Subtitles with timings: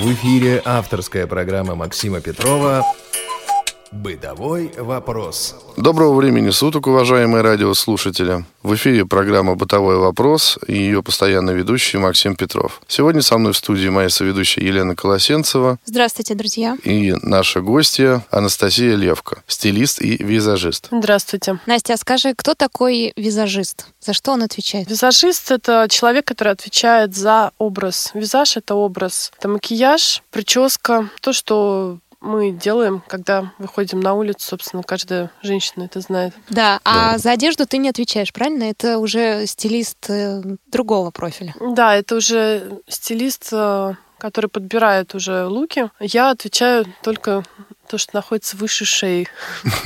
[0.00, 2.84] В эфире авторская программа Максима Петрова
[3.96, 5.54] «Бытовой вопрос».
[5.78, 8.44] Доброго времени суток, уважаемые радиослушатели.
[8.62, 12.82] В эфире программа «Бытовой вопрос» и ее постоянный ведущий Максим Петров.
[12.88, 15.78] Сегодня со мной в студии моя соведущая Елена Колосенцева.
[15.86, 16.76] Здравствуйте, друзья.
[16.84, 20.88] И наша гостья Анастасия Левка, стилист и визажист.
[20.90, 21.58] Здравствуйте.
[21.64, 23.86] Настя, а скажи, кто такой визажист?
[24.00, 24.90] За что он отвечает?
[24.90, 28.10] Визажист— это человек, который отвечает за образ.
[28.12, 29.32] Визаж— это образ.
[29.38, 36.00] Это макияж, прическа, то, что мы делаем, когда выходим на улицу, собственно, каждая женщина это
[36.00, 36.34] знает.
[36.48, 38.64] Да, а за одежду ты не отвечаешь, правильно?
[38.64, 41.54] Это уже стилист э, другого профиля.
[41.60, 45.90] Да, это уже стилист, э, который подбирает уже луки.
[46.00, 47.44] Я отвечаю только
[47.86, 49.28] то, что находится выше шеи.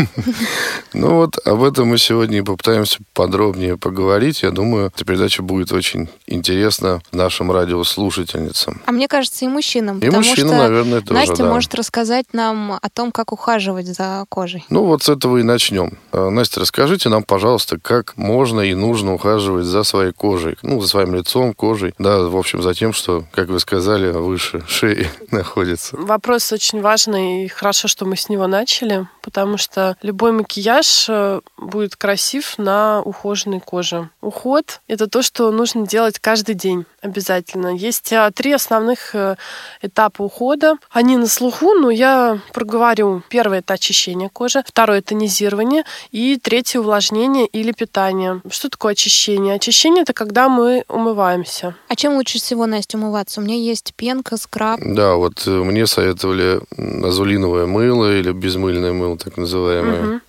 [0.92, 4.42] Ну вот об этом мы сегодня и попытаемся подробнее поговорить.
[4.42, 8.82] Я думаю, эта передача будет очень интересна нашим радиослушательницам.
[8.86, 10.00] А мне кажется, и мужчинам.
[10.00, 11.48] И мужчинам, наверное, тоже, Настя да.
[11.48, 14.64] может рассказать нам о том, как ухаживать за кожей.
[14.68, 15.98] Ну вот с этого и начнем.
[16.12, 20.88] А, Настя, расскажите нам, пожалуйста, как можно и нужно ухаживать за своей кожей, ну, за
[20.88, 25.96] своим лицом, кожей, да, в общем, за тем, что, как вы сказали, выше шеи находится.
[25.96, 31.40] Вопрос очень важный, и хорошо, что мы с него начали, потому что любой макияж э,
[31.58, 34.08] будет красив на ухоженной коже.
[34.20, 37.68] Уход— это то, что нужно делать каждый день обязательно.
[37.68, 39.36] Есть а, три основных э,
[39.82, 40.76] этапа ухода.
[40.90, 43.22] Они на слуху, но я проговорю.
[43.28, 48.40] Первое— это очищение кожи, второе— это тонизирование, и третье— увлажнение или питание.
[48.50, 49.54] Что такое очищение?
[49.54, 51.74] Очищение— это когда мы умываемся.
[51.88, 53.40] А чем лучше всего, Настя, умываться?
[53.40, 54.78] У меня есть пенка, скраб.
[54.84, 60.02] Да, вот э, мне советовали м, азулиновое мыло или безмыльное мыло, так называемое.
[60.02, 60.22] Мгм.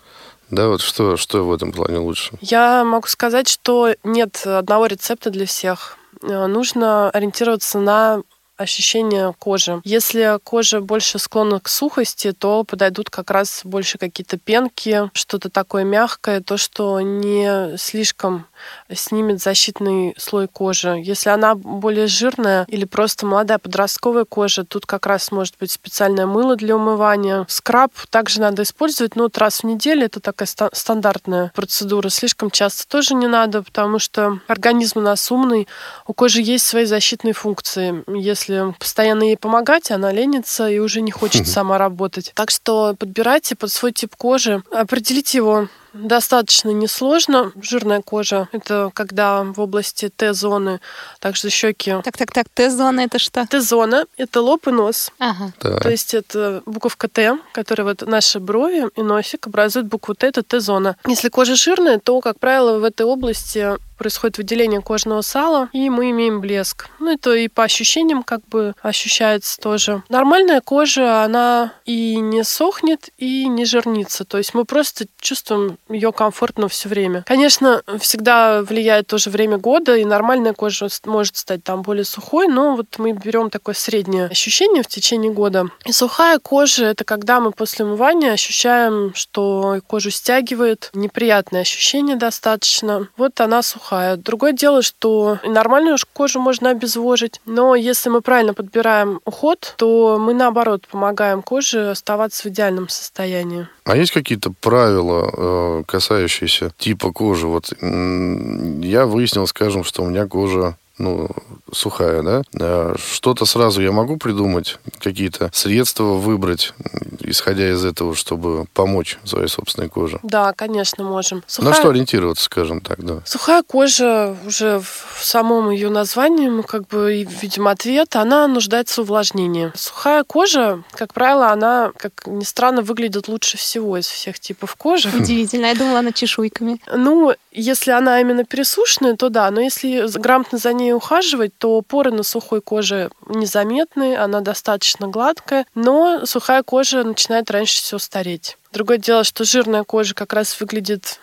[0.50, 2.32] Да, вот что, что в этом плане лучше?
[2.42, 5.98] Я могу сказать, что нет одного рецепта для всех.
[6.24, 8.22] Э, Нужно ориентироваться на
[8.58, 9.82] ощущение кожи.
[9.84, 15.84] Если кожа больше склонна к сухости, то подойдут как раз больше какие-то пенки, что-то такое
[15.84, 18.46] мягкое, то, что не слишком
[18.94, 21.00] снимет защитный слой кожи.
[21.02, 26.26] Если она более жирная или просто молодая подростковая кожа, тут как раз может быть специальное
[26.26, 27.46] мыло для умывания.
[27.50, 32.10] Скраб также надо использовать, но вот раз в неделю это такая ста- стандартная процедура.
[32.10, 35.68] Слишком часто тоже не надо, потому что организм у нас умный,
[36.08, 38.04] у кожи есть свои защитные функции.
[38.08, 42.32] Если постоянно ей помогать, она ленится и уже не хочет сама работать.
[42.36, 47.52] Так что подбирайте под свой тип кожи, определите его достаточно несложно.
[47.62, 50.80] Жирная кожа— это когда в области Т-зоны,
[51.20, 51.96] также щеки.
[52.04, 53.46] Так-так-так, Т-зона это что?
[53.48, 55.12] Т-зона— это лоб и нос.
[55.20, 55.52] Ага.
[55.60, 55.84] Так.
[55.84, 60.44] То есть это буковка Т, которая вот наши брови и носик образуют букву Т, это
[60.44, 60.96] Т-зона.
[61.08, 66.10] Если кожа жирная, то, как правило, в этой области происходит выделение кожного сала, и мы
[66.10, 66.90] имеем блеск.
[66.98, 70.02] Ну, это и по ощущениям как бы ощущается тоже.
[70.10, 74.26] Нормальная кожа, она и не сохнет, и не жирнится.
[74.26, 77.24] То есть мы просто чувствуем ее комфортно все время.
[77.28, 82.76] Конечно, всегда влияет тоже время года, и нормальная кожа может стать там более сухой, но
[82.76, 85.68] вот мы берем такое среднее ощущение в течение года.
[85.86, 93.08] И сухая кожа— это когда мы после умывания ощущаем, что кожу стягивает, неприятное ощущение достаточно.
[93.16, 93.91] Вот она сухая.
[94.18, 100.34] Другое дело, что нормальную кожу можно обезвожить, но если мы правильно подбираем уход, то мы
[100.34, 103.68] наоборот помогаем коже оставаться в идеальном состоянии.
[103.84, 107.48] А есть какие-то правила, э, касающиеся типа кожи?
[107.48, 111.30] Вот я выяснил, скажем, что у меня кожа ну,
[111.74, 112.42] сухая, да?
[112.60, 116.74] А Что-то сразу я могу придумать, какие-то средства выбрать,
[117.22, 120.20] исходя из этого, чтобы помочь своей собственной коже.
[120.24, 121.38] Да, конечно, можем.
[121.38, 123.22] На Сухая- что ориентироваться, скажем так, да?
[123.26, 129.06] Сухая кожа уже в самом ее названии, мы как бы видим ответ, она нуждается в
[129.06, 129.72] увлажнении.
[129.76, 135.10] Сухая кожа, как правило, она, как ни странно, выглядит лучше всего из всех типов кожи.
[135.16, 135.68] Удивительно.
[135.68, 136.82] Я думала, она чешуйками.
[136.94, 142.12] Ну, если она именно пересушенная, то да, но если грамотно за ней ухаживать, то поры
[142.12, 148.58] на сухой коже незаметны, она достаточно гладкая, но сухая кожа начинает раньше всего стареть.
[148.72, 151.20] Другое дело, что жирная кожа как раз выглядит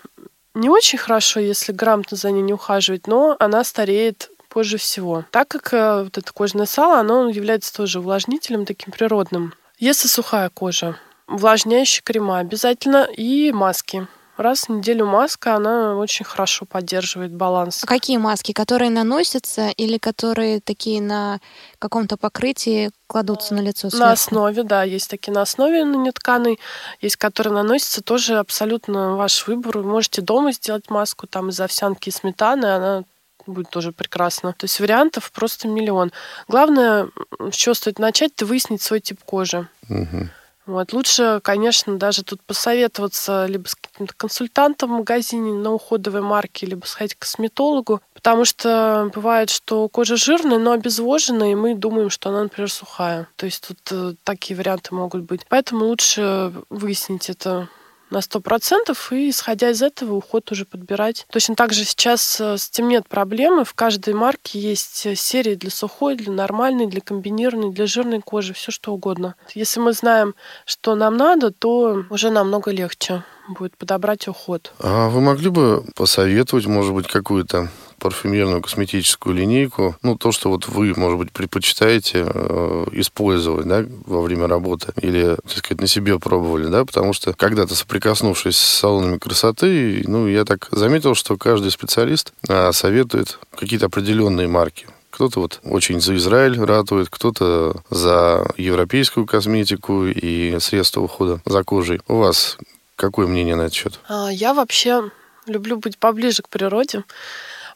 [0.54, 5.24] не очень хорошо, если грамотно за ней не ухаживать, но она стареет позже всего.
[5.30, 9.54] Так как э, вот это кожное сало, оно является тоже увлажнителем таким природным.
[9.78, 10.98] Если сухая кожа,
[11.28, 14.08] увлажняющие крема обязательно и маски.
[14.38, 17.82] Раз в неделю маска, она очень хорошо поддерживает баланс.
[17.82, 18.52] А какие маски?
[18.52, 21.40] Которые наносятся или которые такие на
[21.80, 24.06] каком-то покрытии кладутся на лицо сверху?
[24.06, 26.60] На основе, да, есть такие на основе на нетканой,
[27.00, 29.78] есть которые наносятся, тоже абсолютно ваш выбор.
[29.78, 33.02] Вы можете дома сделать маску там из овсянки и сметаны, она
[33.44, 34.52] будет тоже прекрасно.
[34.52, 36.12] То есть вариантов просто миллион.
[36.46, 37.08] Главное,
[37.40, 39.66] с чего стоит начать, это выяснить свой тип кожи.
[39.88, 40.30] Мгм.
[40.68, 40.92] Вот.
[40.92, 46.84] Лучше, конечно, даже тут посоветоваться либо с каким-то консультантом в магазине на уходовой марке, либо
[46.84, 52.28] сходить к косметологу, потому что бывает, что кожа жирная, но обезвоженная, и мы думаем, что
[52.28, 53.28] она, например, сухая.
[53.36, 55.40] То есть тут э, такие варианты могут быть.
[55.48, 57.68] Поэтому лучше выяснить это
[58.10, 61.26] на сто процентов и, исходя из этого, уход уже подбирать.
[61.30, 63.64] Точно так же сейчас э, с этим нет проблемы.
[63.64, 68.52] В каждой марке есть э, серии для сухой, для нормальной, для комбинированной, для жирной кожи,
[68.54, 69.34] все что угодно.
[69.54, 70.34] Если мы знаем,
[70.64, 74.72] что нам надо, то уже намного легче будет подобрать уход.
[74.80, 80.68] А вы могли бы посоветовать, может быть, какую-то парфюмерную косметическую линейку, ну, то, что вот
[80.68, 86.18] вы, может быть, предпочитаете э, использовать, да, во время работы, или, так сказать, на себе
[86.18, 91.70] пробовали, да, потому что когда-то соприкоснувшись с салонами красоты, ну, я так заметил, что каждый
[91.70, 94.86] специалист э, советует какие-то определенные марки.
[95.10, 102.00] Кто-то вот очень за Израиль ратует, кто-то за европейскую косметику и средства ухода за кожей.
[102.06, 102.58] У вас
[102.94, 103.98] какое мнение на этот счет?
[104.08, 105.10] А, Я вообще
[105.46, 107.04] люблю быть поближе к природе.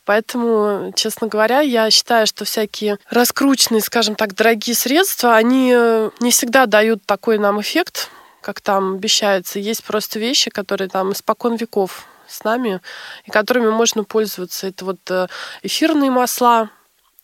[0.04, 6.32] Поэтому, честно говоря, я считаю, что всякие раскрученные, скажем так, дорогие средства, они э, не
[6.32, 8.10] всегда дают такой нам эффект,
[8.40, 9.60] как там обещается.
[9.60, 12.80] Есть просто вещи, которые там испокон веков с нами,
[13.24, 14.66] и которыми можно пользоваться.
[14.66, 15.28] Это вот э,
[15.62, 16.70] эфирные масла,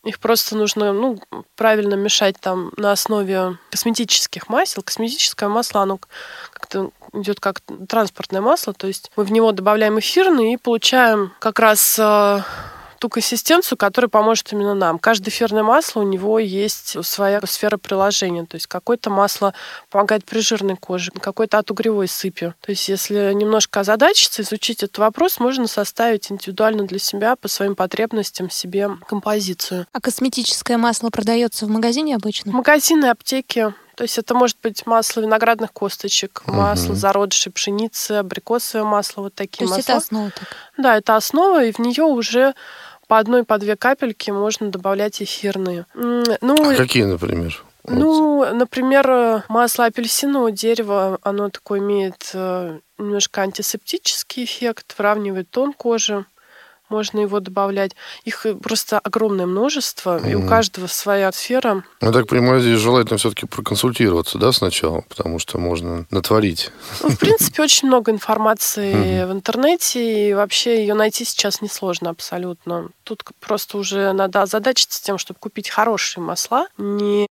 [0.09, 1.21] их просто нужно ну,
[1.55, 4.83] правильно мешать там на основе косметических масел.
[4.83, 6.01] Косметическое масло, оно
[6.51, 11.59] как-то идет как транспортное масло, то есть мы в него добавляем эфирный и получаем как
[11.59, 12.41] раз э,
[12.99, 14.99] ту консистенцию, которая поможет именно нам.
[14.99, 18.45] Каждое эфирное масло, у него есть своя сфера приложения.
[18.45, 19.55] То есть какое-то масло
[19.91, 22.55] помогает при жирной коже, какое-то от угревой сыпи.
[22.61, 27.75] То есть если немножко озадачиться, изучить этот вопрос, можно составить индивидуально для себя по своим
[27.75, 29.87] потребностям себе композицию.
[29.93, 32.53] А косметическое масло продается в магазине обычно?
[32.53, 36.57] Магазины, аптеки, то есть это может быть масло виноградных косточек, Мгм.
[36.57, 39.97] масло зародышей пшеницы, абрикосовое масло, вот То такие есть это масла.
[39.97, 40.49] основа так.
[40.77, 42.55] Да, это основа, и в нее уже
[43.09, 45.87] по одной, по две капельки можно добавлять эфирные.
[45.95, 47.65] Ну, А какие, например?
[47.85, 55.73] Ну, например, э, масло апельсинового дерева, оно такой имеет э, немножко антисептический эффект, выравнивает тон
[55.73, 56.27] кожи.
[56.89, 57.93] Можно его добавлять.
[58.25, 61.85] Их э, просто огромное множество, и у каждого своя сфера.
[62.01, 66.71] Я так понимаю, здесь желательно все-таки проконсультироваться, да, сначала, потому что можно натворить.
[67.03, 72.89] Ну, в принципе, очень много информации в интернете, и вообще ее найти сейчас несложно абсолютно.
[73.05, 77.29] Тут просто уже надо озадачиться тем, чтобы купить хорошие масла, не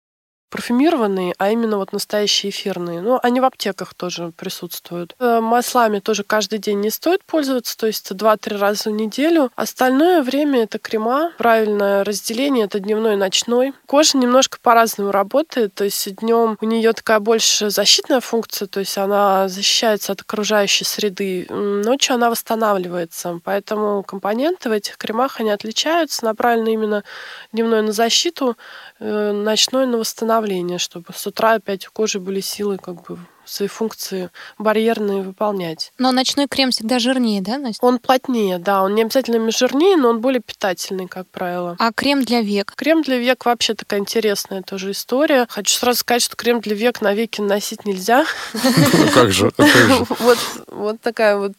[0.50, 3.00] парфюмированные, а именно вот настоящие эфирные.
[3.00, 5.14] Ну, они в аптеках тоже присутствуют.
[5.18, 9.50] Э, Маслами тоже каждый день не стоит пользоваться, то есть 2-3 раза в неделю.
[9.54, 11.32] Остальное время это крема.
[11.38, 13.72] Правильное разделение это дневной и ночной.
[13.86, 18.98] Кожа немножко по-разному работает, то есть днем у нее такая больше защитная функция, то есть
[18.98, 21.46] она защищается от окружающей среды.
[21.48, 27.04] Ночью она восстанавливается, поэтому компоненты в этих кремах они отличаются, направлены именно
[27.52, 28.56] дневной на защиту,
[28.98, 30.39] э, ночной на восстановление,
[30.78, 33.18] чтобы с утра опять у кожи были силы как бы
[33.50, 35.92] свои функции барьерные выполнять.
[35.98, 37.84] Но ночной крем всегда жирнее, да, Настя?
[37.84, 41.76] Он плотнее, да, он не обязательно жирнее, но он более питательный, как правило.
[41.78, 42.72] А крем для век?
[42.76, 45.46] Крем для век вообще такая интересная тоже история.
[45.48, 48.24] Хочу сразу сказать, что крем для век на веки носить нельзя.
[48.52, 49.64] Ну как же, а?
[50.20, 50.38] Вот,
[50.68, 51.54] вот такая вот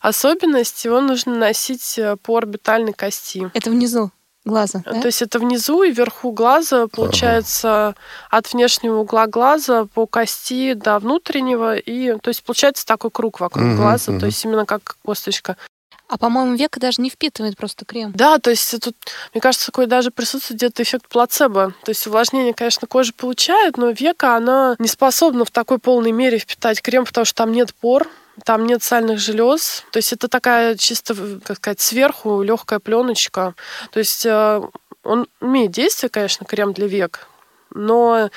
[0.00, 0.84] особенность.
[0.84, 3.50] Его нужно носить э, по орбитальной кости.
[3.54, 4.10] Это внизу
[4.46, 5.00] глаза, да?
[5.00, 7.94] То есть это внизу и вверху глаза, получается,
[8.30, 11.76] от внешнего угла глаза по кости до внутреннего.
[11.76, 14.20] И, то есть получается такой круг вокруг Мгм, глаза, мгм.
[14.20, 15.56] то есть именно как косточка.
[16.08, 18.12] А по-моему, века даже не впитывает просто крем.
[18.14, 18.94] Да, то есть тут,
[19.34, 21.74] мне кажется, такой даже присутствует где-то эффект плацебо.
[21.84, 26.38] То есть увлажнение, конечно, кожа получает, но века она не способна в такой полной мере
[26.38, 28.08] впитать крем, потому что там нет пор,
[28.44, 29.84] там нет сальных желез.
[29.90, 33.54] То есть это такая чисто, как сказать, сверху легкая пленочка.
[33.90, 34.62] То есть э,
[35.02, 37.26] он имеет действие, конечно, крем для век,
[37.70, 38.30] но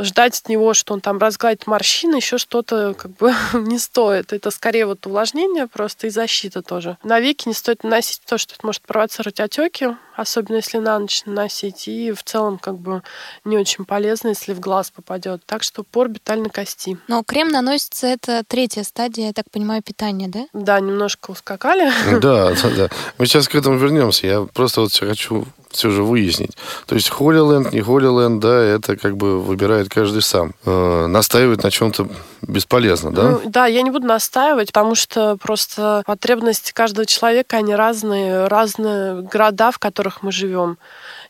[0.00, 4.32] ждать от него, что он там разгладит морщины, еще что-то как бы не стоит.
[4.32, 6.98] Это скорее вот увлажнение просто и защита тоже.
[7.02, 11.22] На веки не стоит наносить, потому что это может провоцировать отеки, особенно если на ночь
[11.24, 13.02] наносить, и в целом как бы
[13.44, 15.42] не очень полезно, если в глаз попадет.
[15.46, 16.98] Так что порбиталь кости.
[17.08, 20.46] Но крем наносится, это третья стадия, я так понимаю, питания, да?
[20.52, 21.92] Да, немножко ускакали.
[22.20, 22.88] Да, да, да.
[23.18, 24.26] Мы сейчас к этому вернемся.
[24.26, 26.56] Я просто вот хочу все же выяснить.
[26.86, 30.52] То есть Холлиленд, не Холлиленд, да, это как бы выбирает каждый сам.
[30.64, 32.08] Э, настаивать на чем-то
[32.42, 33.22] бесполезно, да?
[33.22, 39.22] Ну, да, я не буду настаивать, потому что просто потребности каждого человека, они разные, разные
[39.22, 40.78] города, в которых мы живем.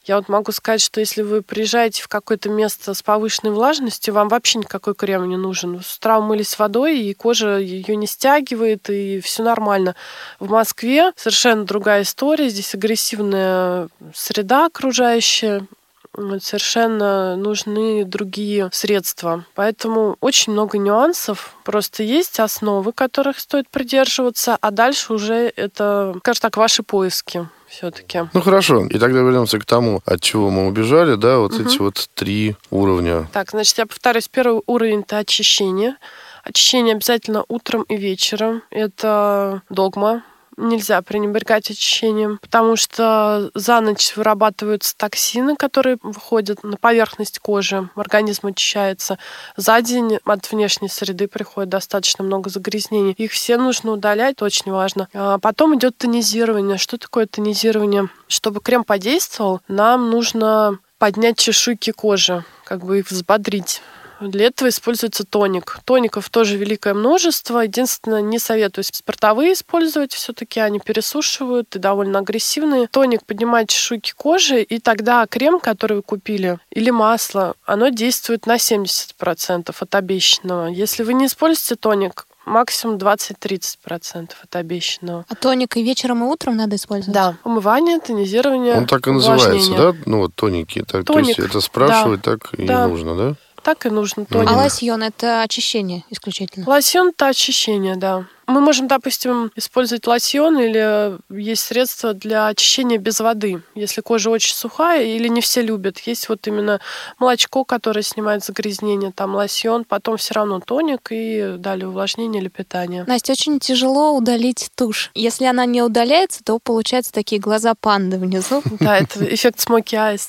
[0.05, 4.29] Я вот могу сказать, что если вы приезжаете в какое-то место с повышенной влажностью, вам
[4.29, 5.83] вообще никакой крем не нужен.
[5.83, 9.95] С утра умылись водой, и кожа ее не стягивает, и все нормально.
[10.39, 12.49] В Москве совершенно другая история.
[12.49, 15.67] Здесь агрессивная среда окружающая,
[16.15, 19.45] совершенно нужны другие средства.
[19.55, 21.55] Поэтому очень много нюансов.
[21.65, 28.23] Просто есть основы, которых стоит придерживаться, а дальше уже это, скажем так, ваши поиски все-таки.
[28.33, 31.63] Ну хорошо, и тогда вернемся к тому, от чего мы убежали, да, вот угу.
[31.63, 33.29] эти вот три уровня.
[33.33, 35.97] Так, значит, я повторюсь, первый уровень это очищение.
[36.43, 38.63] Очищение обязательно утром и вечером.
[38.71, 40.25] Это догма
[40.57, 48.49] нельзя пренебрегать очищением, потому что за ночь вырабатываются токсины, которые выходят на поверхность кожи, организм
[48.49, 49.19] очищается.
[49.57, 53.13] За день от внешней среды приходит достаточно много загрязнений.
[53.13, 55.09] Их все нужно удалять, очень важно.
[55.15, 56.79] А потом идет тонизирование.
[56.79, 58.09] Что такое тонизирование?
[58.29, 63.83] Чтобы крем подействовал, нам нужно поднять чешуйки кожи, как бы их взбодрить.
[64.21, 65.79] Для этого используется тоник.
[65.85, 67.61] Тоников тоже великое множество.
[67.61, 70.13] Единственное, не советую спиртовые использовать.
[70.13, 72.89] Все-таки они пересушивают и довольно агрессивные.
[72.89, 78.57] Тоник поднимает чешуйки кожи, и тогда крем, который вы купили, или масло, оно действует на
[78.57, 80.67] 70% от обещанного.
[80.69, 85.25] Если вы не используете тоник, максимум 20-30% от обещанного.
[85.29, 87.15] А тоник и вечером, и утром надо использовать?
[87.15, 87.37] Да.
[87.45, 89.95] Умывание, тонизирование, Он так и называется, да?
[90.07, 90.83] Ну вот тоники.
[90.83, 92.33] Так, Тоник, то есть это спрашивать да.
[92.33, 92.89] так и да.
[92.89, 93.35] нужно, да?
[93.63, 94.51] Так и нужно тоник.
[94.51, 96.69] А лосьон это очищение исключительно?
[96.69, 98.27] Лосьон это очищение, да.
[98.51, 104.55] Мы можем, допустим, использовать лосьон или есть средства для очищения без воды, если кожа очень
[104.55, 106.01] сухая или не все любят.
[106.01, 106.81] Есть вот именно
[107.21, 113.05] молочко, которое снимает загрязнение, там лосьон, потом все равно тоник и далее увлажнение или питание.
[113.07, 115.13] Настя, очень тяжело удалить тушь.
[115.15, 118.63] Если она не удаляется, то получаются такие глаза панды внизу.
[118.81, 120.29] Да, это эффект смоки айс.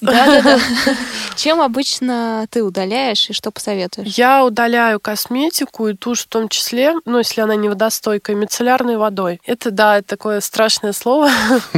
[1.38, 4.14] Чем обычно ты удаляешь и что посоветуешь?
[4.18, 8.98] Я удаляю косметику и тушь в том числе, ну, если она не водостойкая, водостойкой, мицеллярной
[8.98, 9.42] водой.
[9.46, 11.30] Это, да, такое страшное слово.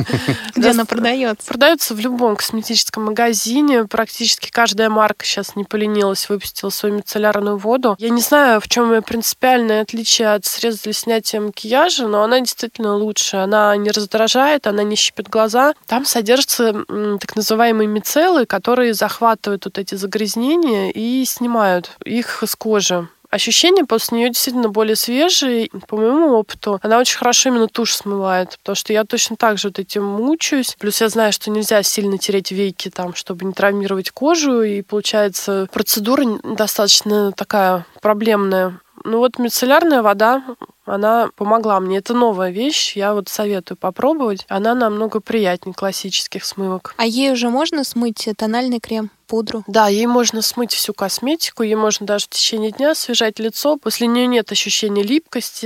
[0.55, 1.47] Где она продается?
[1.47, 3.85] Продается в любом косметическом магазине.
[3.85, 7.95] Практически каждая марка сейчас не поленилась, выпустила свою мицеллярную воду.
[7.99, 12.95] Я не знаю, в чем принципиальное отличие от средств для снятия макияжа, но она действительно
[12.95, 13.37] лучше.
[13.37, 15.73] Она не раздражает, она не щипит глаза.
[15.87, 16.73] Там содержатся
[17.19, 24.17] так называемые мицеллы, которые захватывают вот эти загрязнения и снимают их с кожи ощущения после
[24.17, 25.69] нее действительно более свежие.
[25.87, 29.69] По моему опыту, она очень хорошо именно тушь смывает, потому что я точно так же
[29.69, 30.75] вот этим мучаюсь.
[30.79, 35.67] Плюс я знаю, что нельзя сильно тереть веки там, чтобы не травмировать кожу, и получается
[35.71, 38.79] процедура достаточно такая проблемная.
[39.03, 40.43] Ну вот мицеллярная вода,
[40.85, 41.97] она помогла мне.
[41.97, 44.45] Это новая вещь, я вот советую попробовать.
[44.49, 46.93] Она намного приятнее классических смывок.
[46.97, 49.09] А ей уже можно смыть тональный крем?
[49.25, 49.63] пудру.
[49.65, 53.77] Да, ей можно смыть всю косметику, ей можно даже в течение дня освежать лицо.
[53.77, 55.65] После нее нет ощущения липкости,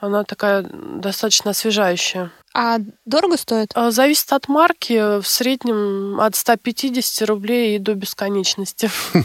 [0.00, 2.32] она такая достаточно освежающая.
[2.60, 3.70] А дорого стоит?
[3.76, 5.20] А, зависит от марки.
[5.20, 8.90] В среднем от 150 рублей и до бесконечности.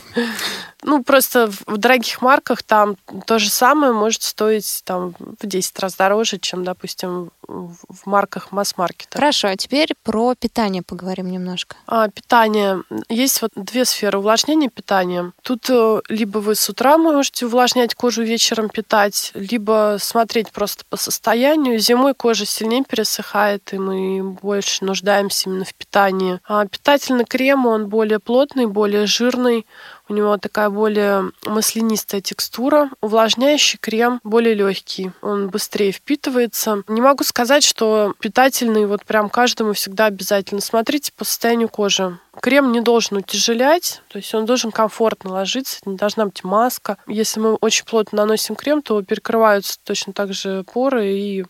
[0.86, 5.96] Ну, просто в дорогих марках там то же самое может стоить там в 10 раз
[5.96, 9.18] дороже, чем, допустим, в марках масс-маркета.
[9.18, 11.76] Хорошо, а теперь про питание поговорим немножко.
[11.88, 12.82] А, питание.
[13.10, 15.32] Есть вот две сферы увлажнения питания.
[15.44, 20.98] Тут э, либо вы с утра можете увлажнять кожу, вечером питать, либо смотреть просто по
[20.98, 21.80] состоянию.
[21.80, 26.40] Зимой кожа сильнее пересыхает, и мы больше нуждаемся именно в питании.
[26.48, 29.66] А питательный крем, он более плотный, более жирный,
[30.10, 32.90] у него такая более маслянистая текстура.
[33.02, 36.84] Увлажняющий крем более легкий, он быстрее впитывается.
[36.88, 40.62] Не могу сказать, что питательный вот прям каждому всегда обязательно.
[40.62, 42.18] Смотрите по состоянию кожи.
[42.42, 46.98] Крем не должен утяжелять, то есть он должен комфортно ложиться, не должна быть маска.
[47.08, 51.46] Если мы очень плотно наносим крем, то перекрываются точно так же поры и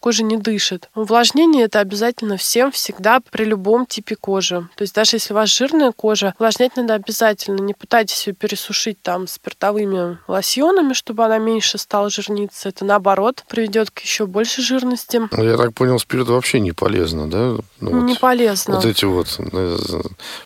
[0.00, 0.90] кожа не дышит.
[0.94, 4.68] Увлажнение это обязательно всем, всегда, при любом типе кожи.
[4.76, 7.60] То есть даже если у вас жирная кожа, увлажнять надо обязательно.
[7.60, 12.68] Не пытайтесь ее пересушить там спиртовыми лосьонами, чтобы она меньше стала жирниться.
[12.68, 15.22] Это наоборот приведет к еще больше жирности.
[15.30, 17.56] Ну, я так понял, спирт вообще не полезно, да?
[17.80, 18.76] Ну, не полезно.
[18.76, 19.76] Вот эти вот э,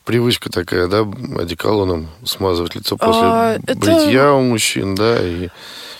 [0.04, 1.00] привычка такая, да,
[1.38, 4.32] одеколоном смазывать лицо после а, бритья это...
[4.32, 5.48] у мужчин, да, и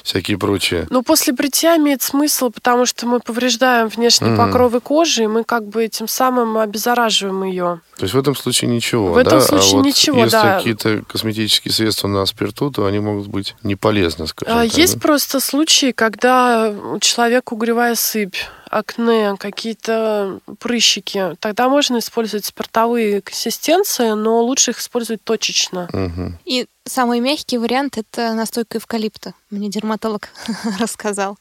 [0.09, 0.87] всякие прочие.
[0.91, 4.37] Ну, после бритья имеет смысл, потому что мы повреждаем внешние mm-hmm.
[4.37, 7.81] покровы кожи, и мы как бы этим самым обеззараживаем ее.
[7.97, 9.23] То есть в этом случае ничего, В да?
[9.23, 10.57] этом случае а вот ничего, если да.
[10.57, 14.79] какие-то косметические средства на спирту, то они могут быть не полезны, скажем а, так.
[14.79, 15.00] Есть да?
[15.00, 18.37] просто случаи, когда у человека угревая сыпь,
[18.71, 25.88] акне, какие-то прыщики, тогда можно использовать спиртовые консистенции, но лучше их использовать точечно.
[25.93, 26.33] Угу.
[26.45, 29.35] И самый мягкий вариант это настойка эвкалипта.
[29.50, 30.30] Мне дерматолог
[30.80, 31.38] рассказал,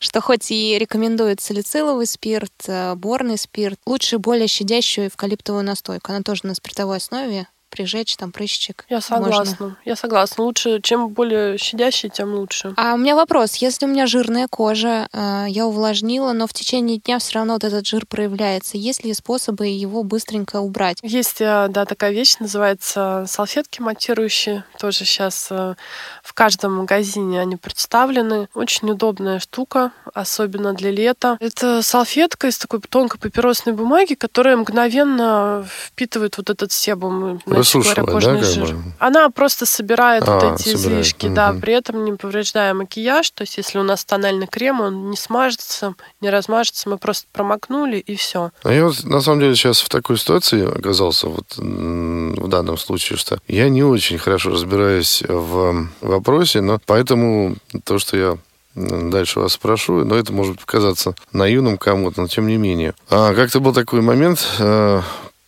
[0.00, 6.12] что хоть и рекомендует салициловый спирт, э, борный спирт, лучше более щадящую эвкалиптовую настойку.
[6.12, 8.86] Она тоже на спиртовой основе, прижечь там прыщичек.
[8.88, 9.56] Я согласна.
[9.60, 9.76] Можно.
[9.84, 10.44] Я согласна.
[10.44, 12.72] Лучше, чем более щадящий, тем лучше.
[12.76, 13.56] А у меня вопрос.
[13.56, 17.64] Если у меня жирная кожа, э, я увлажнила, но в течение дня все равно вот
[17.64, 20.98] этот жир проявляется, есть ли способы его быстренько убрать?
[21.02, 24.64] Есть, э, да, такая вещь, называется салфетки матирующие.
[24.78, 25.74] Тоже сейчас э,
[26.22, 28.48] в каждом магазине они представлены.
[28.54, 31.36] Очень удобная штука, особенно для лета.
[31.40, 37.42] Это салфетка из такой тонкой папиросной бумаги, которая мгновенно впитывает вот этот себум
[37.74, 38.74] Высушивает, да, жир.
[38.74, 38.82] Бы?
[38.98, 41.04] Она просто собирает а, вот эти собирает.
[41.04, 41.34] излишки, угу.
[41.34, 43.30] да, при этом не повреждая макияж.
[43.30, 47.98] То есть, если у нас тональный крем, он не смажется, не размажется, мы просто промокнули
[47.98, 48.50] и все.
[48.62, 53.18] А я вот на самом деле сейчас в такой ситуации оказался вот в данном случае,
[53.18, 58.38] что я не очень хорошо разбираюсь в вопросе, но поэтому то, что я
[58.76, 62.94] дальше вас спрошу, но это может показаться наивным кому-то, но тем не менее.
[63.08, 65.00] А как-то был такой момент, э,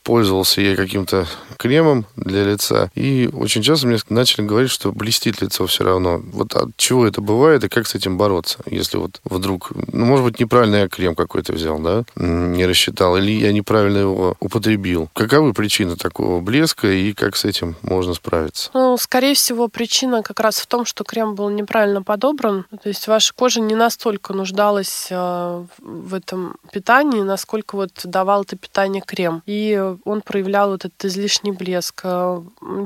[0.09, 1.27] пользовался я каким-то
[1.59, 6.23] кремом для лица, и очень часто мне начали говорить, что блестит лицо все равно.
[6.33, 10.25] Вот от чего это бывает и как с этим бороться, если вот вдруг, ну, может
[10.25, 15.11] быть, неправильно я крем какой-то взял, да, не рассчитал, или я неправильно его употребил.
[15.13, 18.71] Каковы причины такого блеска и как с этим можно справиться?
[18.73, 22.65] Ну, скорее всего, причина как раз в том, что крем был неправильно подобран.
[22.83, 28.57] То есть ваша кожа не настолько нуждалась э, в этом питании, насколько вот давал это
[28.57, 29.43] питание крем.
[29.45, 32.01] И он проявлял вот этот излишний блеск.
[32.05, 32.43] Э,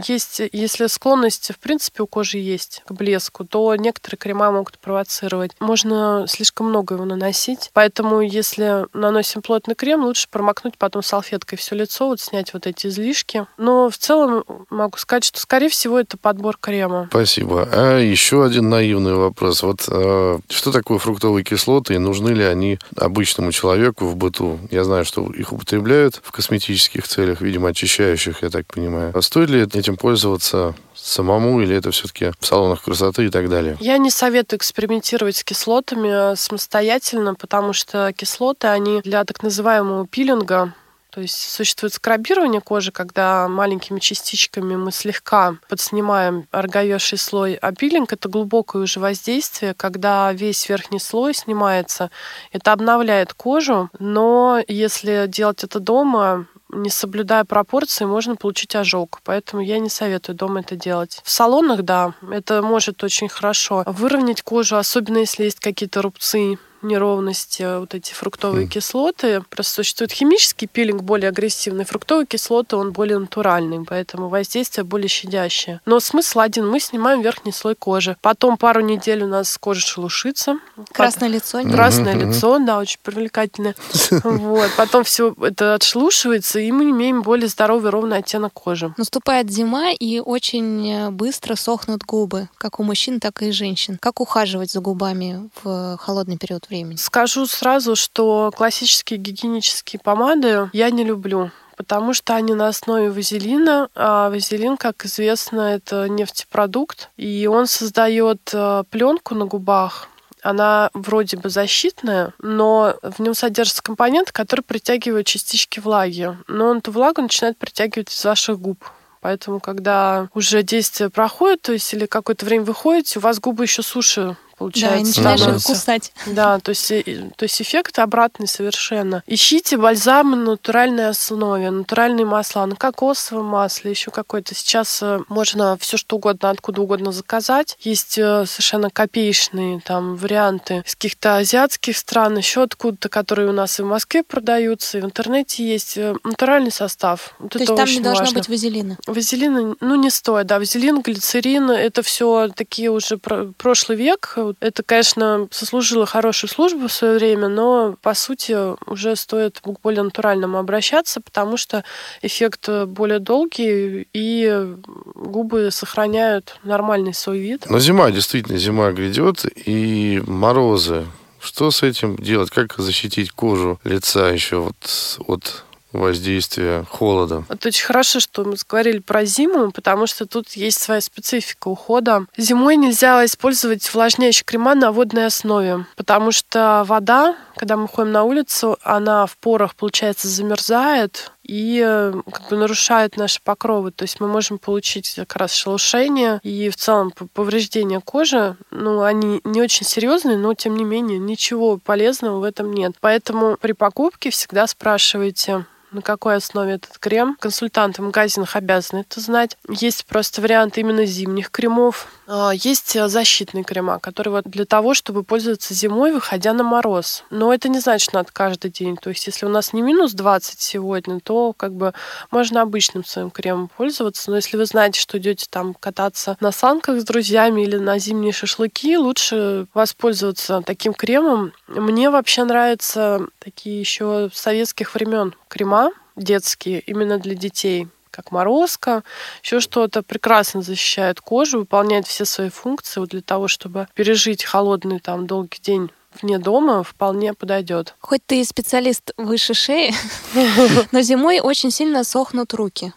[0.06, 5.52] есть, если склонность, в принципе, у кожи есть к блеску, то некоторые крема могут провоцировать.
[5.60, 7.70] Можно слишком много его наносить.
[7.72, 12.86] Поэтому, если наносим плотный крем, лучше промокнуть потом салфеткой все лицо, вот снять вот эти
[12.86, 13.46] излишки.
[13.56, 17.08] Но в целом могу сказать, что, скорее всего, это подбор крема.
[17.10, 17.68] Спасибо.
[17.70, 19.62] А еще один наивный вопрос.
[19.62, 24.58] Вот э, что такое фруктовые кислоты и нужны ли они обычному человеку в быту?
[24.70, 29.12] Я знаю, что их употребляют в косметических таких целях, видимо, очищающих, я так понимаю.
[29.14, 33.76] А стоит ли этим пользоваться самому или это все-таки в салонах красоты и так далее?
[33.80, 40.74] Я не советую экспериментировать с кислотами самостоятельно, потому что кислоты, они для так называемого пилинга,
[41.10, 48.12] то есть существует скрабирование кожи, когда маленькими частичками мы слегка подснимаем ороговевший слой, а пилинг—
[48.14, 52.10] это глубокое уже воздействие, когда весь верхний слой снимается.
[52.50, 59.20] Это обновляет кожу, но если делать это дома, не соблюдая пропорции, можно получить ожог.
[59.24, 61.20] Поэтому я не советую дома это делать.
[61.24, 67.78] В салонах, да, это может очень хорошо выровнять кожу, особенно если есть какие-то рубцы неровности,
[67.78, 68.70] вот эти фруктовые mm.
[68.70, 69.42] кислоты.
[69.48, 75.80] Просто существует химический пилинг более агрессивный, фруктовые кислоты, он более натуральный, поэтому воздействие более щадящее.
[75.86, 78.16] Но смысл один, мы снимаем верхний слой кожи.
[78.20, 80.58] Потом пару недель у нас кожа шелушится.
[80.92, 81.36] Красное Под...
[81.36, 81.62] лицо.
[81.62, 82.28] Красное mm-hmm.
[82.28, 83.74] лицо, да, очень привлекательное.
[84.22, 84.70] Вот.
[84.76, 88.92] Потом все это отшелушивается, и мы имеем более здоровый ровный оттенок кожи.
[88.96, 93.98] Наступает зима, и очень э, быстро сохнут губы, как у мужчин, так и женщин.
[94.00, 96.96] Как ухаживать за губами в холодный период времени?
[96.96, 103.88] Скажу сразу, что классические гигиенические помады я не люблю потому что они на основе вазелина,
[103.96, 110.08] а вазелин, как известно, это нефтепродукт, и он создает э, пленку на губах,
[110.42, 116.36] она вроде бы защитная, но в нем содержится компонент, который притягивает частички влаги.
[116.46, 118.84] Но он эту влагу начинает притягивать из ваших губ.
[119.20, 123.82] Поэтому, когда уже действие проходит, то есть или какое-то время выходите, у вас губы еще
[123.82, 124.96] суше получается.
[124.96, 126.12] Да, и начинаешь их кусать.
[126.26, 129.22] Да, то есть, э, то есть эффект обратный совершенно.
[129.26, 134.54] Ищите бальзамы на натуральной основе, натуральные масла, на кокосовом масле, еще какой-то.
[134.54, 137.76] Сейчас э, можно все что угодно, откуда угодно заказать.
[137.80, 143.78] Есть э, совершенно копеечные там варианты из каких-то азиатских стран, еще откуда-то, которые у нас
[143.78, 145.98] и в Москве продаются, и в интернете есть.
[146.24, 147.34] Натуральный состав.
[147.38, 148.38] Вот То есть там не должно важно.
[148.38, 148.96] быть вазелина.
[149.06, 150.58] Вазелина, ну, не стоит, да.
[150.58, 154.34] Вазелин, глицерин, это все такие уже про- прошлый век.
[154.60, 158.56] Это, конечно, сослужило хорошую службу в свое время, но, по сути,
[158.90, 161.84] уже стоит к более натуральному обращаться, потому что
[162.22, 164.74] эффект более долгий, и
[165.14, 167.66] губы сохраняют нормальный свой вид.
[167.68, 171.06] Но зима, действительно, зима грядет, и морозы.
[171.40, 172.50] Что с этим делать?
[172.50, 177.44] Как защитить кожу лица еще вот от воздействия холода?
[177.48, 182.26] Это очень хорошо, что мы говорили про зиму, потому что тут есть своя специфика ухода.
[182.36, 188.24] Зимой нельзя использовать увлажняющие крема на водной основе, потому что вода, когда мы ходим на
[188.24, 193.90] улицу, она в порах, получается, замерзает и э, как бы нарушает наши покровы.
[193.90, 198.56] То есть мы можем получить как раз шелушение и в целом п- повреждения кожи.
[198.70, 202.92] Ну, они не очень серьезные, но тем не менее ничего полезного в этом нет.
[203.00, 207.36] Поэтому при покупке всегда спрашивайте, на какой основе этот крем.
[207.38, 209.56] Консультанты в магазинах обязаны это знать.
[209.68, 212.08] Есть просто варианты именно зимних кремов.
[212.26, 217.24] А, Есть э, защитные крема, которые вот для того, чтобы пользоваться зимой, выходя на мороз.
[217.30, 218.96] Но это не значит, что надо каждый день.
[218.96, 221.92] То есть, если у нас не минус 20 сегодня, то как бы
[222.30, 224.30] можно обычным своим кремом пользоваться.
[224.30, 228.32] Но если вы знаете, что идете там кататься на санках с друзьями или на зимние
[228.32, 231.52] шашлыки, лучше воспользоваться таким кремом.
[231.68, 235.81] Мне вообще нравятся такие еще советских времен крема
[236.16, 239.02] детские, именно для детей как морозка,
[239.42, 245.00] еще что-то прекрасно защищает кожу, выполняет все свои функции вот для того, чтобы пережить холодный
[245.00, 247.94] там долгий день вне дома, вполне подойдет.
[248.00, 249.94] Хоть ты и специалист выше шеи,
[250.92, 252.92] но зимой очень сильно сохнут руки.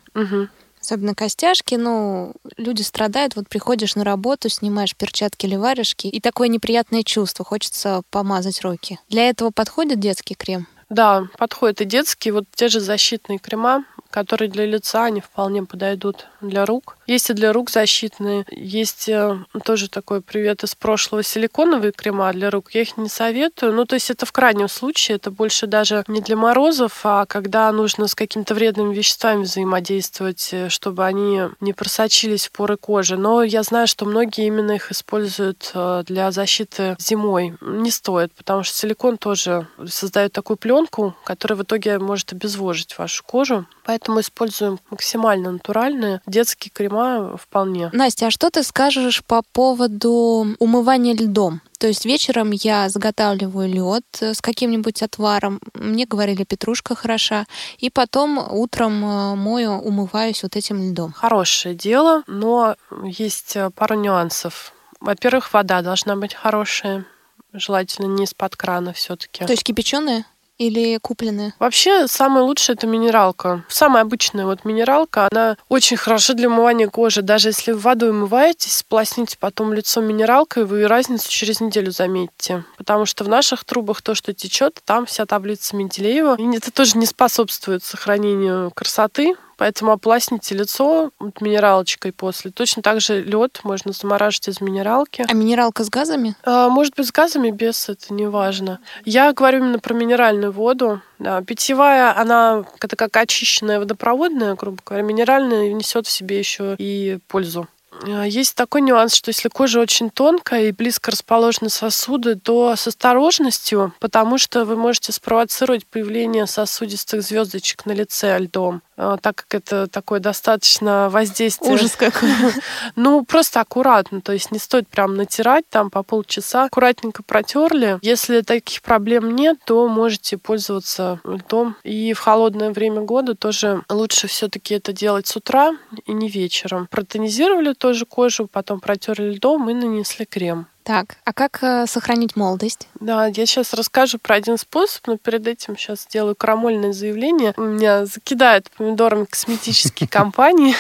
[0.82, 6.48] Особенно костяшки, ну, люди страдают, вот приходишь на работу, снимаешь перчатки или варежки, и такое
[6.48, 9.00] неприятное чувство, хочется помазать руки.
[9.10, 10.68] Для этого подходит детский крем?
[10.90, 16.28] Да, подходят и детские, вот те же защитные крема, которые для лица, они вполне подойдут
[16.40, 16.96] для рук.
[17.06, 18.46] Есть и для рук защитные.
[18.50, 22.72] Есть э, тоже такой привет из прошлого силиконовые крема для рук.
[22.72, 23.74] Я их не советую.
[23.74, 25.18] Ну, то есть это в крайнем случае.
[25.18, 30.70] Это больше даже не для морозов, а когда нужно с какими-то вредными веществами взаимодействовать, э,
[30.70, 33.18] чтобы они не просочились в поры кожи.
[33.18, 37.58] Но я знаю, что многие именно их используют э, для защиты зимой.
[37.60, 43.22] Не стоит, потому что силикон тоже создает такую пленку, которая в итоге может обезвожить вашу
[43.26, 43.66] кожу.
[43.84, 47.90] Поэтому используем максимально натуральные детские крема вполне.
[47.94, 51.62] Настя, а что ты скажешь по поводу умывания льдом?
[51.80, 55.60] То есть вечером я заготавливаю лед с каким-нибудь отваром.
[55.74, 57.46] Мне говорили, петрушка хороша.
[57.78, 61.12] И потом утром э, мою, умываюсь вот этим льдом.
[61.12, 64.74] Хорошее дело, но есть э, пару нюансов.
[65.00, 67.06] Во-первых, вода должна быть хорошая,
[67.54, 69.46] желательно не из-под крана все-таки.
[69.46, 70.26] То есть кипяченая
[70.58, 71.54] или купленная?
[71.60, 73.64] Вообще, самое лучшее это минералка.
[73.68, 77.22] Самая обычная вот минералка, она очень хороша для умывания кожи.
[77.22, 82.64] Даже если вы водой умываетесь, сплосните потом лицо минералкой, вы разницу через неделю заметите.
[82.78, 86.36] Потому что в наших трубах то, что течет, там вся таблица Менделеева.
[86.38, 89.36] И это тоже не способствует сохранению красоты.
[89.58, 92.52] Поэтому ополосните лицо минералочкой после.
[92.52, 95.26] Точно так же лед можно замораживать из минералки.
[95.28, 96.36] А минералка с газами?
[96.44, 98.80] А, Может быть, с газами, без, это не важно.
[99.06, 101.02] Я говорю именно про минеральную воду.
[101.20, 105.04] Да, питьевая, она это как очищенная водопроводная, грубо говоря.
[105.04, 107.68] Минеральная несет в себе еще и пользу.
[108.04, 112.88] А, Есть такой нюанс, что если кожа очень тонкая и близко расположены сосуды, то с
[112.88, 119.88] осторожностью, потому что вы можете спровоцировать появление сосудистых звездочек на лице льдом, так как это
[119.88, 121.74] такое достаточно воздействие.
[121.74, 122.30] Ужас какой.
[122.96, 126.66] Ну, просто аккуратно, то есть не стоит прям натирать там по полчаса.
[126.66, 128.00] Аккуратненько протерли.
[128.02, 131.76] Если таких проблем нет, то можете пользоваться льдом.
[131.84, 135.74] И в холодное время года тоже лучше все-таки это делать с утра
[136.06, 136.88] и не вечером.
[136.90, 140.68] Протонизировали тоже кожу, потом протерли льдом и нанесли крем.
[140.86, 142.88] Так, а как э, сохранить молодость?
[143.00, 147.56] Да, я сейчас расскажу про один способ, но перед этим сейчас сделаю крамольное заявление.
[147.58, 150.76] У меня закидают помидорами косметические компании.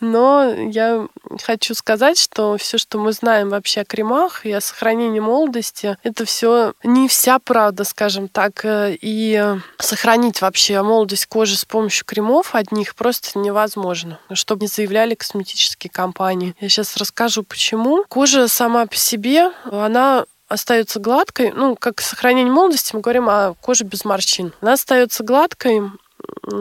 [0.00, 1.06] Но я
[1.42, 6.24] хочу сказать, что все, что мы знаем вообще о кремах и о сохранении молодости, это
[6.24, 8.64] все не вся правда, скажем так.
[8.64, 15.90] И сохранить вообще молодость кожи с помощью кремов одних просто невозможно, чтобы не заявляли косметические
[15.90, 16.56] компании.
[16.60, 18.04] Я сейчас расскажу, почему.
[18.08, 23.84] Кожа сама по себе, она остается гладкой, ну, как сохранение молодости, мы говорим о коже
[23.84, 24.52] без морщин.
[24.60, 25.82] Она остается гладкой,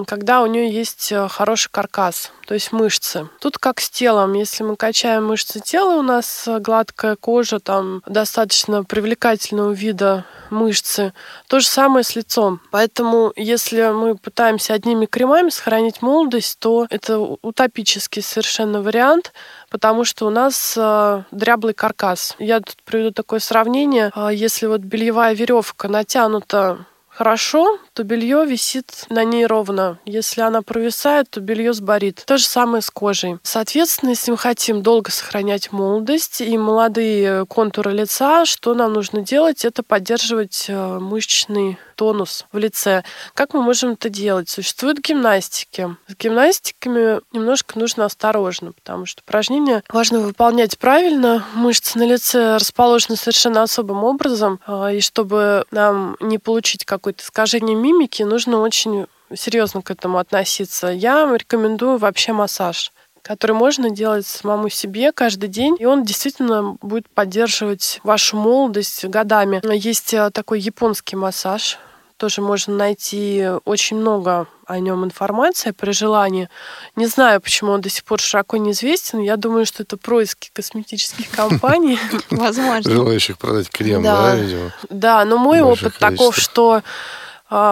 [0.05, 3.29] когда у нее есть э, хороший каркас, то есть мышцы.
[3.39, 4.33] Тут как с телом.
[4.33, 11.13] Если мы качаем мышцы тела, у нас э, гладкая кожа, там достаточно привлекательного вида мышцы.
[11.47, 12.61] То же самое с лицом.
[12.69, 19.33] Поэтому, если мы пытаемся одними кремами сохранить молодость, то это утопический совершенно вариант,
[19.69, 22.35] потому что у нас э, дряблый каркас.
[22.37, 24.11] Я тут приведу такое сравнение.
[24.31, 26.85] Если вот бельевая веревка натянута
[27.21, 29.99] хорошо, то белье висит на ней ровно.
[30.05, 32.23] Если она провисает, то белье сборит.
[32.25, 33.37] То же самое с кожей.
[33.43, 39.65] Соответственно, если мы хотим долго сохранять молодость и молодые контуры лица, что нам нужно делать?
[39.65, 43.03] Это поддерживать э, мышечный тонус в лице.
[43.33, 44.49] Как мы можем это делать?
[44.49, 45.95] Существуют гимнастики.
[46.07, 51.45] С гимнастиками немножко нужно осторожно, потому что упражнения важно выполнять правильно.
[51.53, 57.75] Мышцы на лице расположены совершенно особым образом, э, и чтобы нам не получить какое-то искажение
[57.81, 60.87] мимики, нужно очень серьезно к этому относиться.
[60.87, 62.91] Я рекомендую вообще массаж
[63.23, 69.61] который можно делать самому себе каждый день, и он действительно будет поддерживать вашу молодость годами.
[69.75, 71.77] Есть э, такой японский массаж,
[72.21, 76.49] тоже можно найти очень много о нем информации при желании.
[76.95, 79.19] Не знаю, почему он до сих пор широко неизвестен.
[79.21, 81.97] Я думаю, что это происки косметических компаний.
[82.29, 82.91] Возможно.
[82.91, 84.71] Желающих продать крем, да, видимо?
[84.89, 86.83] Да, но мой опыт таков, что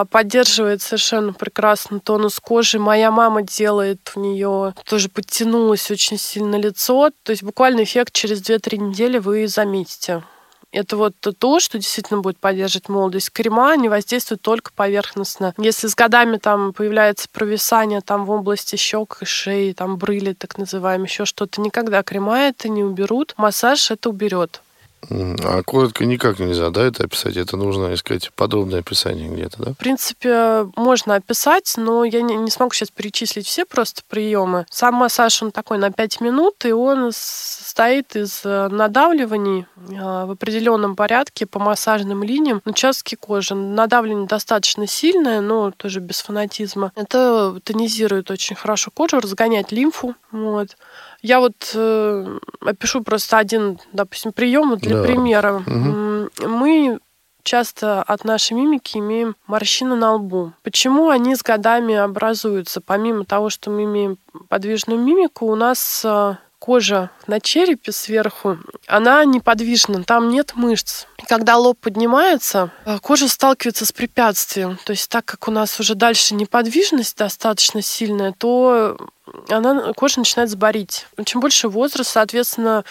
[0.10, 2.80] поддерживает совершенно прекрасно тонус кожи.
[2.80, 7.12] Моя мама делает у нее тоже подтянулось очень сильно лицо.
[7.24, 10.24] То есть буквально эффект через 2-3 недели вы заметите.
[10.72, 13.32] Это вот то, что действительно будет поддерживать молодость.
[13.32, 15.54] Крема не воздействуют только поверхностно.
[15.58, 20.58] Если с годами там появляется провисание там в области щек и шеи, там брыли, так
[20.58, 23.34] называемые, еще что-то, никогда крема это не уберут.
[23.38, 24.62] Массаж это уберет.
[25.10, 27.38] А коротко никак нельзя, да, это описать?
[27.38, 29.74] Это нужно искать подобное описание где-то, да?
[29.74, 34.66] В принципе, можно описать, но я не, не смогу сейчас перечислить все просто приемы.
[34.70, 40.32] Сам массаж, он такой на 5 минут, и он состоит из э, надавливаний э, в
[40.32, 43.56] определенном порядке по массажным линиям на участке кожи.
[43.56, 46.92] Надавливание достаточно сильное, но тоже без фанатизма.
[46.96, 50.16] Это тонизирует очень хорошо кожу, разгоняет лимфу.
[50.32, 50.76] Вот.
[51.22, 55.04] Я вот э, опишу просто один, допустим, прием для да.
[55.04, 55.64] примера.
[55.66, 56.48] Угу.
[56.48, 57.00] Мы
[57.44, 60.54] часто от нашей мимики имеем морщины на лбу.
[60.64, 62.80] Почему они с годами образуются?
[62.80, 64.18] Помимо того, что мы имеем
[64.50, 71.06] подвижную мимику, у нас э, кожа на черепе сверху, она неподвижна, там нет мышц.
[71.28, 74.78] Когда лоб поднимается, э, кожа сталкивается с препятствием.
[74.84, 78.98] То есть так как у нас уже дальше неподвижность достаточно сильная, то
[79.50, 81.08] она, кожа начинает сборить.
[81.26, 82.84] Чем больше возраст, соответственно,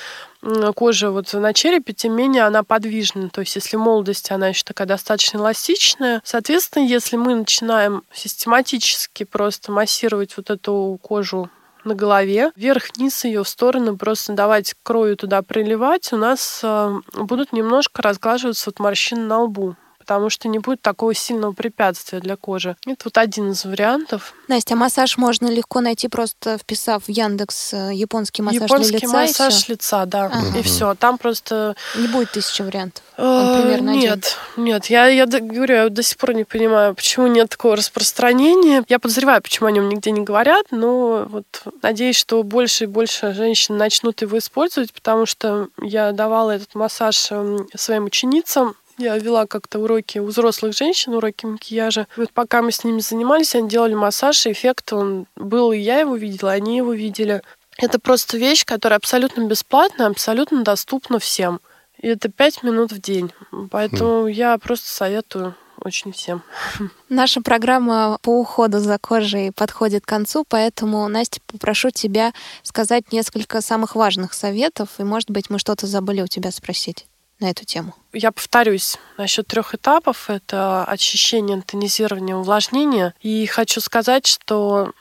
[0.74, 3.28] кожа вот на черепе, тем менее она подвижна.
[3.28, 9.24] То есть если в молодости она еще такая достаточно эластичная, соответственно, если мы начинаем систематически
[9.24, 11.50] просто массировать вот эту кожу
[11.88, 17.52] на голове, вверх-вниз ее в стороны просто давать крою туда приливать, у нас э, будут
[17.52, 19.76] немножко разглаживаться вот морщины на лбу
[20.08, 22.76] потому что не будет такого сильного препятствия для кожи.
[22.86, 24.32] Это вот один из вариантов.
[24.48, 29.00] Настя, а массаж можно легко найти, просто вписав в Яндекс э, японский массаж японский для
[29.00, 29.12] лица.
[29.12, 30.24] массаж лица, да.
[30.32, 30.58] Ага.
[30.58, 30.94] И все.
[30.94, 31.76] Там просто...
[31.94, 33.04] Не будет тысячи вариантов.
[33.18, 34.64] Он примерно нет, один.
[34.64, 34.86] нет.
[34.86, 38.84] Я, я говорю, я до сих пор не понимаю, почему нет такого распространения.
[38.88, 41.44] Я подозреваю, почему о нем нигде не говорят, но вот
[41.82, 47.30] надеюсь, что больше и больше женщин начнут его использовать, потому что я давала этот массаж
[47.30, 52.06] эм, своим ученицам, я вела как-то уроки у взрослых женщин, уроки макияжа.
[52.16, 55.78] И вот пока мы с ними занимались, они делали массаж, и эффект он был, и
[55.78, 57.42] я его видела, и они его видели.
[57.78, 61.60] Это просто вещь, которая абсолютно бесплатная, абсолютно доступна всем.
[62.00, 63.32] И это пять минут в день.
[63.70, 64.32] Поэтому mm.
[64.32, 66.42] я просто советую очень всем.
[67.08, 72.32] Наша программа по уходу за кожей подходит к концу, поэтому, Настя, попрошу тебя
[72.62, 77.06] сказать несколько самых важных советов, и, может быть, мы что-то забыли у тебя спросить
[77.40, 77.94] на эту тему?
[78.12, 80.30] Я повторюсь насчет трех этапов.
[80.30, 83.14] Это очищение, тонизирование, увлажнение.
[83.20, 84.92] И хочу сказать, что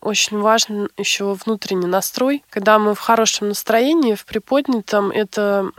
[0.00, 2.44] очень важен еще внутренний настрой.
[2.50, 5.70] Когда мы в хорошем настроении, в приподнятом, это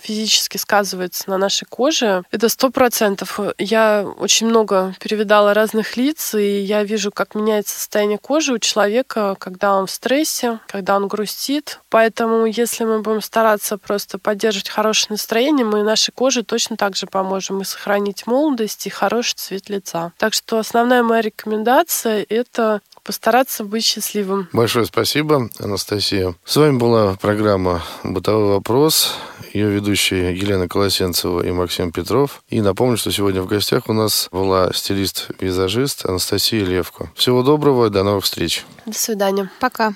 [0.00, 2.22] физически сказывается на нашей коже.
[2.30, 3.40] Это сто процентов.
[3.58, 9.36] Я очень много перевидала разных лиц, и я вижу, как меняется состояние кожи у человека,
[9.38, 11.80] когда он в стрессе, когда он грустит.
[11.88, 17.06] Поэтому, если мы будем стараться просто поддерживать хорошее настроение, мы нашей коже точно так же
[17.06, 20.12] поможем и сохранить молодость и хороший цвет лица.
[20.18, 24.50] Так что основная моя рекомендация— это постараться быть счастливым.
[24.52, 26.34] Большое спасибо, Анастасия.
[26.44, 29.14] С вами была программа «Бытовой вопрос».
[29.54, 32.42] Ее ведущие Елена Колосенцева и Максим Петров.
[32.50, 37.10] И напомню, что сегодня в гостях у нас была стилист-визажист Анастасия Левко.
[37.14, 38.66] Всего доброго, до новых встреч.
[38.84, 39.50] До свидания.
[39.58, 39.94] Пока.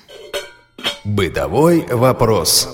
[1.03, 2.67] Бытовой вопрос.